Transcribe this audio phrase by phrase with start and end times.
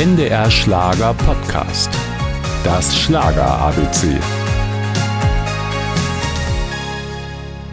[0.00, 1.90] NDR Schlager Podcast.
[2.64, 4.18] Das Schlager ABC.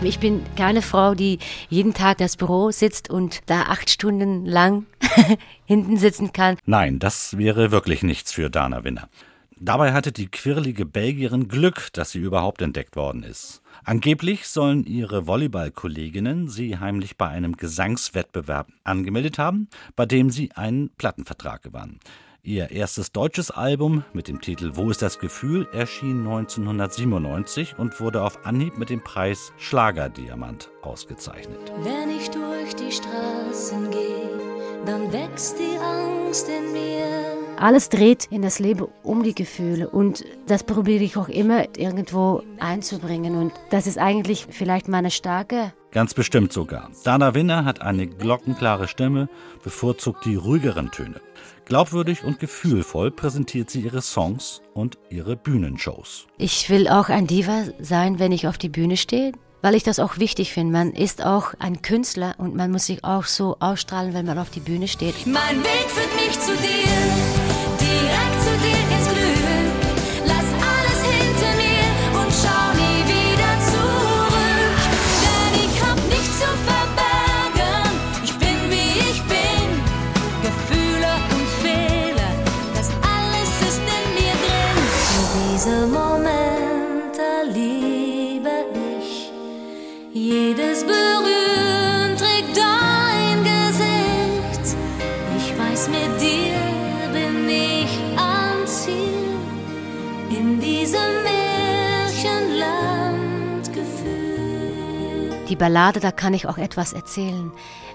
[0.01, 4.87] Ich bin keine Frau, die jeden Tag das Büro sitzt und da acht Stunden lang
[5.65, 6.57] hinten sitzen kann.
[6.65, 9.07] Nein, das wäre wirklich nichts für Dana Winner.
[9.59, 13.61] Dabei hatte die quirlige Belgierin Glück, dass sie überhaupt entdeckt worden ist.
[13.83, 20.91] Angeblich sollen ihre Volleyballkolleginnen sie heimlich bei einem Gesangswettbewerb angemeldet haben, bei dem sie einen
[20.97, 21.99] Plattenvertrag gewann.
[22.43, 28.21] Ihr erstes deutsches Album mit dem Titel Wo ist das Gefühl erschien 1997 und wurde
[28.21, 31.59] auf Anhieb mit dem Preis Schlagerdiamant ausgezeichnet.
[31.81, 34.56] Wenn ich durch die Straßen gehe,
[34.87, 37.05] dann wächst die Angst in mir.
[37.57, 42.43] Alles dreht in das Leben um die Gefühle und das probiere ich auch immer irgendwo
[42.59, 45.73] einzubringen und das ist eigentlich vielleicht meine starke.
[45.91, 46.89] Ganz bestimmt sogar.
[47.03, 49.27] Dana Winner hat eine glockenklare Stimme,
[49.63, 51.19] bevorzugt die ruhigeren Töne.
[51.65, 56.27] Glaubwürdig und gefühlvoll präsentiert sie ihre Songs und ihre Bühnenshows.
[56.37, 59.99] Ich will auch ein Diva sein, wenn ich auf die Bühne stehe weil ich das
[59.99, 60.73] auch wichtig finde.
[60.73, 64.49] Man ist auch ein Künstler und man muss sich auch so ausstrahlen, wenn man auf
[64.49, 65.25] die Bühne steht.
[65.25, 66.97] Mein Weg führt mich zu dir,
[67.79, 69.73] direkt zu dir ins Glück.
[70.25, 71.85] Lass alles hinter mir
[72.19, 74.79] und schau nie wieder zurück.
[75.23, 77.91] Denn ich hab nichts zu verbergen.
[78.23, 79.67] Ich bin wie ich bin.
[80.43, 82.31] Gefühle und Fehler,
[82.75, 84.77] das alles ist in mir drin.
[85.09, 86.16] Für diese Momente
[90.19, 94.75] Jedes Berühren trägt dein Gesicht.
[95.37, 96.55] Ich weiß, mit dir
[97.13, 99.37] bin ich am Ziel.
[100.31, 105.47] In diesem Märchenland gefühlt.
[105.49, 107.51] Die Ballade, da kann ich auch etwas erzählen.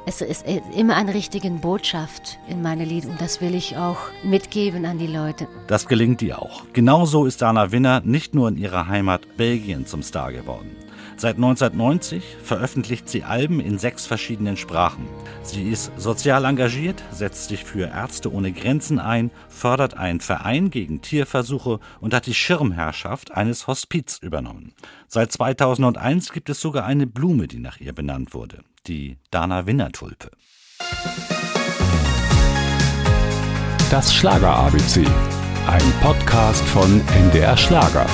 [0.06, 0.44] Es ist
[0.76, 5.08] immer eine richtige Botschaft in meine Lieder und das will ich auch mitgeben an die
[5.08, 5.48] Leute.
[5.66, 6.62] Das gelingt ihr auch.
[6.72, 10.76] Genauso ist Dana Winner nicht nur in ihrer Heimat Belgien zum Star geworden.
[11.16, 15.06] Seit 1990 veröffentlicht sie Alben in sechs verschiedenen Sprachen.
[15.42, 21.02] Sie ist sozial engagiert, setzt sich für Ärzte ohne Grenzen ein, fördert einen Verein gegen
[21.02, 24.74] Tierversuche und hat die Schirmherrschaft eines Hospiz übernommen.
[25.08, 29.92] Seit 2001 gibt es sogar eine Blume, die nach ihr benannt wurde, die Dana Winner
[29.92, 30.30] Tulpe.
[33.90, 35.04] Das Schlager ABC.
[35.66, 38.06] Ein Podcast von NDR Schlager.